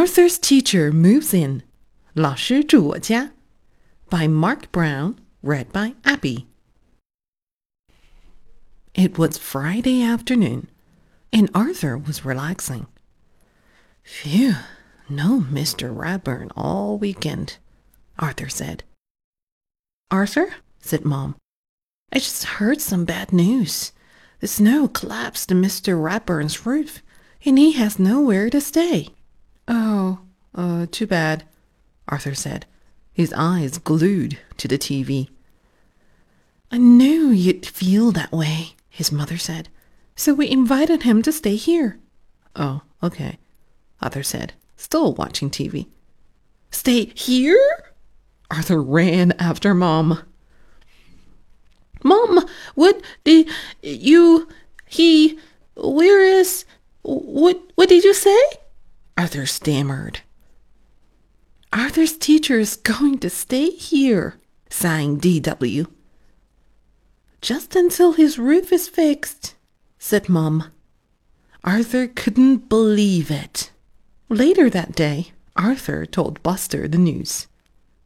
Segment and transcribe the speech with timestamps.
[0.00, 1.62] Arthur's Teacher Moves In
[2.14, 3.32] 老师住我家
[4.08, 6.46] by Mark Brown, read by Abby.
[8.94, 10.68] It was Friday afternoon,
[11.30, 12.86] and Arthur was relaxing.
[14.02, 14.54] Phew,
[15.10, 15.94] no Mr.
[15.94, 17.58] Ratburn all weekend,
[18.18, 18.84] Arthur said.
[20.10, 21.36] Arthur, said Mom,
[22.10, 23.92] I just heard some bad news.
[24.38, 26.02] The snow collapsed Mr.
[26.02, 27.02] Ratburn's roof,
[27.44, 29.08] and he has nowhere to stay.
[29.72, 30.18] Oh,
[30.52, 31.44] uh, too bad,
[32.08, 32.66] Arthur said,
[33.12, 35.28] his eyes glued to the TV.
[36.72, 39.68] I knew you'd feel that way, his mother said,
[40.16, 42.00] so we invited him to stay here.
[42.56, 43.38] Oh, okay,
[44.02, 45.86] Arthur said, still watching TV.
[46.72, 47.92] Stay here?
[48.50, 50.20] Arthur ran after Mom.
[52.02, 53.48] Mom, what did
[53.82, 54.48] you,
[54.86, 55.38] he,
[55.76, 56.64] where is,
[57.02, 58.40] what, what did you say?
[59.40, 60.20] Arthur stammered.
[61.72, 65.86] Arthur's teacher is going to stay here, sighing D.W.
[67.40, 69.54] Just until his roof is fixed,
[69.98, 70.64] said Mom.
[71.64, 73.70] Arthur couldn't believe it.
[74.28, 77.46] Later that day, Arthur told Buster the news.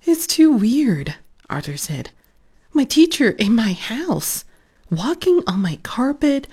[0.05, 1.17] It's too weird,
[1.51, 2.11] Arthur said.
[2.73, 4.45] My teacher in my house,
[4.89, 6.47] walking on my carpet,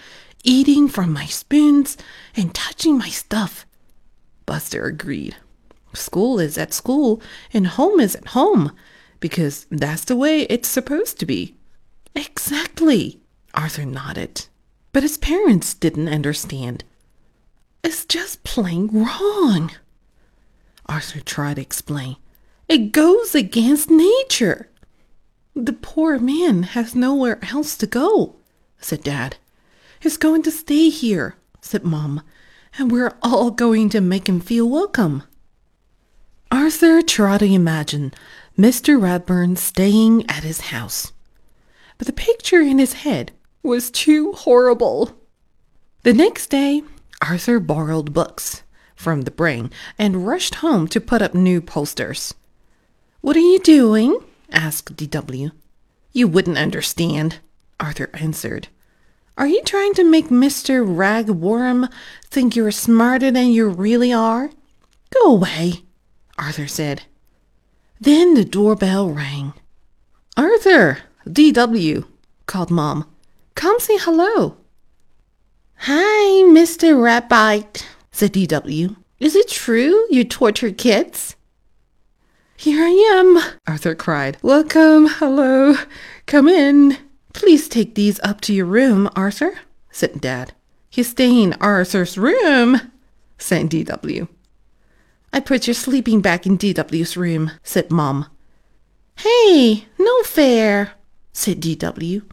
[0.43, 1.97] eating from my spoons,
[2.35, 3.67] and touching my stuff.
[4.51, 5.37] Buster agreed.
[5.93, 7.21] School is at school
[7.53, 8.73] and home is at home
[9.21, 11.55] because that's the way it's supposed to be.
[12.17, 13.21] Exactly,
[13.53, 14.47] Arthur nodded.
[14.91, 16.83] But his parents didn't understand.
[17.81, 19.71] It's just plain wrong.
[20.85, 22.17] Arthur tried to explain.
[22.67, 24.67] It goes against nature.
[25.55, 28.35] The poor man has nowhere else to go,
[28.81, 29.37] said Dad.
[30.01, 32.21] He's going to stay here, said Mom,
[32.77, 35.23] and we're all going to make him feel welcome.
[36.51, 38.13] Arthur tried to imagine
[38.57, 38.99] Mr.
[38.99, 41.13] Ratburn staying at his house,
[41.97, 43.31] but the picture in his head
[43.63, 45.11] was too horrible.
[46.03, 46.83] The next day,
[47.21, 48.63] Arthur borrowed books
[48.95, 52.33] from the brain and rushed home to put up new posters.
[53.21, 54.19] What are you doing?
[54.51, 55.51] asked D.W.
[56.11, 57.39] You wouldn't understand,
[57.79, 58.67] Arthur answered.
[59.37, 60.85] Are you trying to make Mr.
[60.85, 61.91] Ragworm
[62.25, 64.51] think you're smarter than you really are?
[65.11, 65.83] Go away,
[66.37, 67.03] Arthur said.
[67.99, 69.53] Then the doorbell rang.
[70.35, 70.99] Arthur,
[71.31, 72.05] D.W.,
[72.45, 73.09] called Mom.
[73.55, 74.57] Come say hello.
[75.77, 76.95] Hi, Mr.
[76.95, 78.95] Ratbite, said D.W.
[79.19, 81.35] Is it true you torture kids?
[82.57, 84.37] Here I am, Arthur cried.
[84.41, 85.75] Welcome, hello,
[86.25, 86.97] come in.
[87.33, 89.59] Please take these up to your room, Arthur,
[89.91, 90.53] said Dad.
[90.89, 92.79] He's staying in Arthur's room,
[93.37, 94.27] said D.W.
[95.33, 98.27] I put your sleeping bag in D.W.'s room, said Mom.
[99.17, 100.93] Hey, no fair,
[101.31, 102.23] said D.W.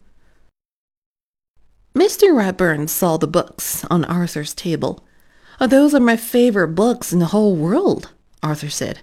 [1.95, 2.33] Mr.
[2.33, 5.05] Ratburn saw the books on Arthur's table.
[5.61, 9.01] Oh, those are my favorite books in the whole world, Arthur said.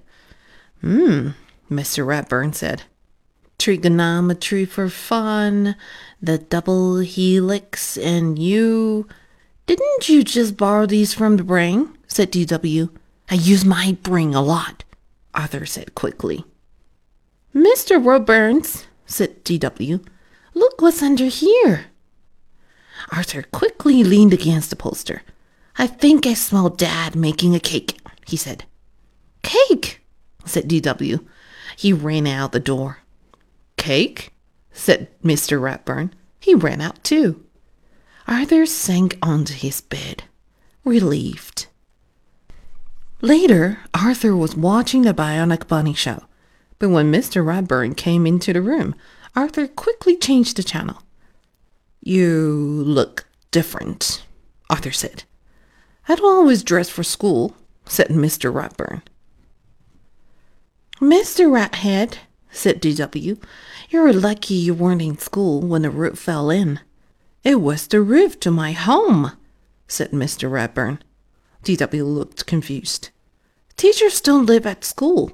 [0.81, 1.29] Hmm,
[1.69, 2.05] Mr.
[2.05, 2.83] Ratburn said.
[3.57, 5.75] Trigonometry for fun,
[6.21, 9.07] the double helix, and you.
[9.65, 11.97] Didn't you just borrow these from the brain?
[12.07, 12.89] said D.W.
[13.29, 14.83] I use my brain a lot,
[15.33, 16.45] Arthur said quickly.
[17.53, 18.01] Mr.
[18.01, 19.99] Radburns, said D.W.,
[20.53, 21.85] look what's under here.
[23.11, 25.23] Arthur quickly leaned against the poster.
[25.77, 28.65] I think I smell Dad making a cake, he said.
[29.41, 30.01] Cake,
[30.45, 31.19] said D.W.
[31.77, 32.99] He ran out the door.
[33.85, 34.33] Cake?
[34.71, 35.61] said Mr.
[35.61, 36.09] Ratburn.
[36.39, 37.45] He ran out too.
[38.27, 40.23] Arthur sank onto his bed,
[40.83, 41.67] relieved.
[43.21, 46.23] Later, Arthur was watching the Bionic Bunny show,
[46.79, 47.45] but when Mr.
[47.45, 48.95] Ratburn came into the room,
[49.35, 51.03] Arthur quickly changed the channel.
[52.01, 54.25] You look different,
[54.67, 55.25] Arthur said.
[56.09, 58.51] I don't always dress for school, said Mr.
[58.51, 59.03] Ratburn.
[60.99, 61.45] Mr.
[61.51, 62.17] Rathead,
[62.55, 63.37] said D.W.,
[63.89, 66.79] you're lucky you weren't in school when the roof fell in.
[67.43, 69.31] It was the roof to my home,
[69.87, 70.49] said Mr.
[70.49, 70.99] Ratburn.
[71.63, 72.03] D.W.
[72.03, 73.09] looked confused.
[73.77, 75.31] Teachers don't live at school,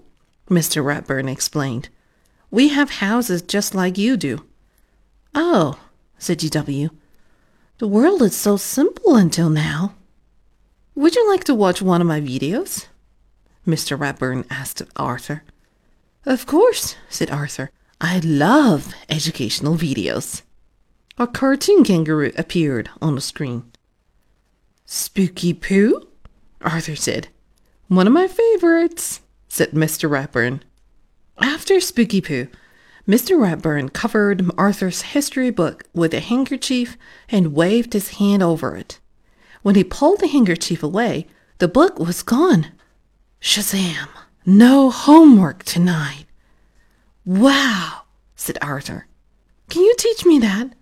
[0.49, 0.83] Mr.
[0.83, 1.89] Ratburn explained.
[2.49, 4.45] We have houses just like you do.
[5.33, 5.79] Oh,
[6.17, 6.89] said D.W.
[7.77, 9.95] The world is so simple until now.
[10.95, 12.87] Would you like to watch one of my videos?
[13.65, 13.97] Mr.
[13.97, 15.43] Ratburn asked Arthur.
[16.25, 17.71] Of course, said Arthur.
[17.99, 20.43] I love educational videos.
[21.17, 23.71] A cartoon kangaroo appeared on the screen.
[24.85, 26.07] Spooky Poo?
[26.61, 27.29] Arthur said.
[27.87, 30.09] One of my favorites, said Mr.
[30.09, 30.61] Ratburn.
[31.39, 32.47] After Spooky Poo,
[33.07, 33.37] Mr.
[33.37, 36.97] Ratburn covered Arthur's history book with a handkerchief
[37.29, 38.99] and waved his hand over it.
[39.63, 41.27] When he pulled the handkerchief away,
[41.57, 42.67] the book was gone.
[43.41, 44.07] Shazam!
[44.45, 46.25] No homework tonight.
[47.25, 48.03] Wow,
[48.35, 49.07] said Arthur.
[49.69, 50.73] Can you teach me that?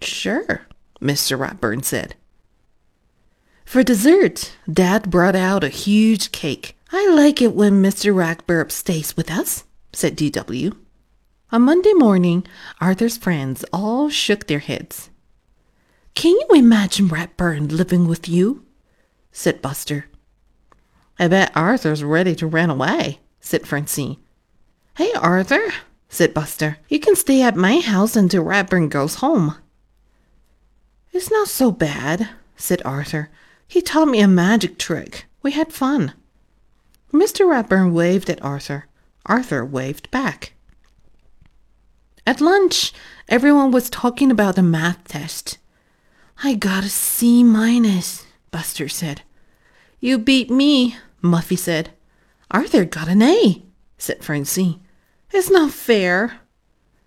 [0.00, 0.66] Sure,
[1.00, 1.38] Mr.
[1.38, 2.16] Ratburn said.
[3.64, 6.76] For dessert, Dad brought out a huge cake.
[6.92, 8.14] I like it when Mr.
[8.14, 10.72] Ratburn stays with us, said D.W.
[11.52, 12.44] On Monday morning,
[12.80, 15.10] Arthur's friends all shook their heads.
[16.16, 18.64] Can you imagine Ratburn living with you?
[19.30, 20.06] said Buster.
[21.18, 24.18] I bet Arthur's ready to run away, said Francine.
[24.96, 25.72] Hey, Arthur,
[26.08, 26.78] said Buster.
[26.88, 29.56] You can stay at my house until Ratburn goes home.
[31.12, 33.30] It's not so bad, said Arthur.
[33.66, 35.26] He taught me a magic trick.
[35.42, 36.12] We had fun.
[37.12, 37.46] Mr.
[37.46, 38.86] Ratburn waved at Arthur.
[39.24, 40.52] Arthur waved back.
[42.26, 42.92] At lunch,
[43.28, 45.58] everyone was talking about the math test.
[46.42, 49.22] I got a C minus, Buster said.
[50.00, 51.90] You beat me, Muffy said.
[52.50, 53.62] Arthur got an A,
[53.98, 54.80] said Francine.
[55.32, 56.40] It's not fair.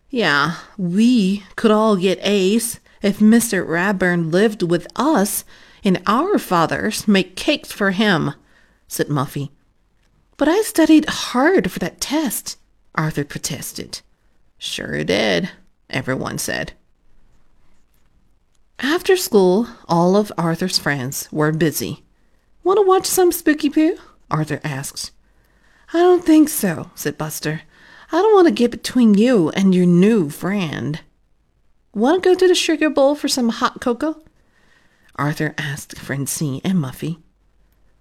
[0.09, 3.65] Yeah, we could all get A's if Mr.
[3.65, 5.45] Ratburn lived with us
[5.83, 8.33] and our fathers make cakes for him,
[8.87, 9.51] said Muffy.
[10.35, 12.57] But I studied hard for that test,
[12.95, 14.01] Arthur protested.
[14.57, 15.49] Sure did,
[15.89, 16.73] everyone said.
[18.79, 22.03] After school, all of Arthur's friends were busy.
[22.63, 23.97] Want to watch some Spooky Poo?
[24.31, 25.11] Arthur asked.
[25.93, 27.61] I don't think so, said Buster.
[28.11, 31.01] I don't want to get between you and your new friend.
[31.93, 34.21] Want to go to the sugar bowl for some hot cocoa?
[35.15, 37.19] Arthur asked Francine and Muffy.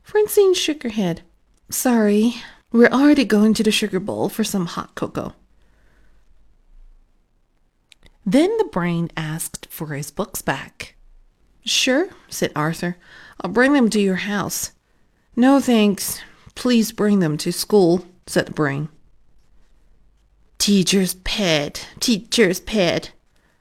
[0.03, 1.23] Francine shook her head.
[1.71, 2.35] Sorry,
[2.73, 5.35] we're already going to the sugar bowl for some hot cocoa.
[8.25, 10.95] Then the brain asked for his books back.
[11.65, 12.97] Sure, said Arthur.
[13.41, 14.73] I'll bring them to your house.
[15.39, 16.21] No thanks.
[16.57, 18.89] Please bring them to school, said the brain.
[20.59, 23.13] Teacher's pet, teacher's pet,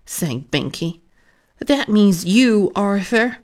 [0.03, 1.01] sang Binky.
[1.59, 3.37] That means you, Arthur.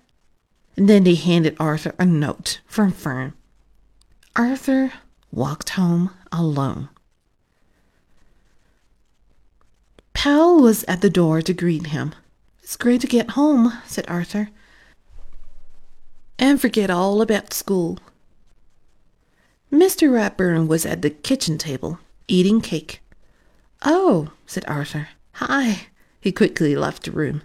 [0.76, 3.34] And then they handed Arthur a note from Fern.
[4.36, 4.94] Arthur
[5.32, 6.90] walked home alone.
[10.14, 12.16] Pal was at the door to greet him.
[12.64, 14.50] It's great to get home, said Arthur,
[16.40, 18.00] and forget all about school.
[19.74, 20.08] Mr.
[20.08, 21.98] Ratburn was at the kitchen table,
[22.28, 23.02] eating cake.
[23.82, 25.10] Oh, said Arthur.
[25.34, 25.88] Hi.
[26.22, 27.42] He quickly left the room.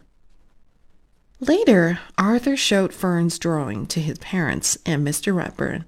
[1.40, 5.34] Later, Arthur showed Fern's drawing to his parents and Mr.
[5.34, 5.84] Ratburn.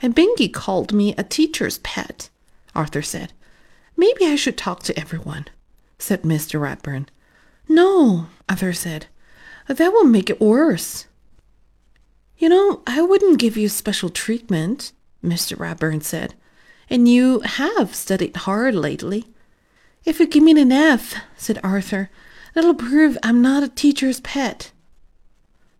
[0.00, 2.30] And Binky called me a teacher's pet,
[2.72, 3.32] Arthur said.
[3.96, 5.46] Maybe I should talk to everyone,
[5.98, 6.60] said Mr.
[6.60, 7.08] Ratburn.
[7.68, 9.06] No, Arthur said.
[9.66, 11.06] That will make it worse.
[12.38, 14.92] You know, I wouldn't give you special treatment,
[15.26, 15.56] Mr.
[15.56, 16.34] Ratburn said.
[16.88, 19.26] And you have studied hard lately.
[20.04, 22.10] If you give me an F, said Arthur,
[22.56, 24.72] That'll prove I'm not a teacher's pet.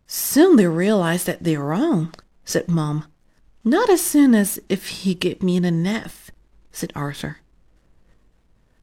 [0.07, 2.13] Soon they realized that they're wrong,
[2.45, 3.07] said Mom.
[3.65, 6.31] Not as soon as if he give me an F,
[6.71, 7.39] said Arthur.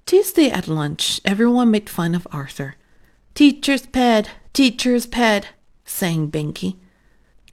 [0.07, 2.77] Tuesday at lunch, everyone made fun of Arthur.
[3.35, 5.49] Teacher's pet, teacher's pet,
[5.85, 6.77] sang Binky.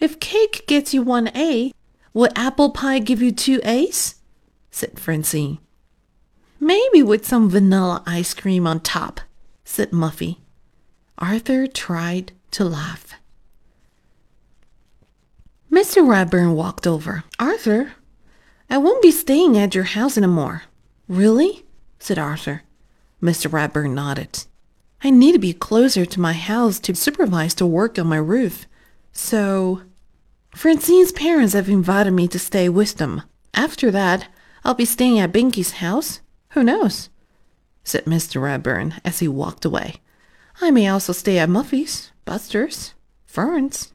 [0.00, 1.71] If cake gets you one A,
[2.12, 4.17] will apple pie give you two A's?
[4.71, 5.59] said Francine.
[6.59, 9.21] Maybe with some vanilla ice cream on top,
[9.64, 10.38] said Muffy.
[11.19, 13.14] Arthur tried to laugh.
[15.71, 16.05] Mr.
[16.05, 17.25] Ratburn walked over.
[17.38, 17.93] Arthur,
[18.69, 20.64] I won't be staying at your house anymore.
[21.09, 21.64] Really?
[21.99, 22.62] said Arthur.
[23.23, 23.50] Mr.
[23.50, 24.45] Ratburn nodded.
[25.02, 28.67] I need to be closer to my house to supervise the work on my roof.
[29.12, 29.83] So,
[30.54, 33.23] Francine's parents have invited me to stay with them.
[33.54, 34.28] After that,
[34.64, 36.21] I'll be staying at Binky's house.
[36.50, 37.09] Who knows?
[37.85, 38.40] said Mr.
[38.42, 39.97] Ratburn as he walked away.
[40.61, 43.92] I may also stay at Muffy's, Buster's, Fern's,